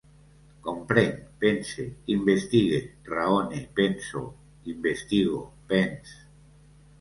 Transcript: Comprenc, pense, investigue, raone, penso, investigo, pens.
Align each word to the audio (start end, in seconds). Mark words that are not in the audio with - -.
Comprenc, 0.67 1.17
pense, 1.43 1.83
investigue, 2.13 2.79
raone, 3.11 3.61
penso, 3.81 4.25
investigo, 4.75 5.45
pens. 5.75 6.17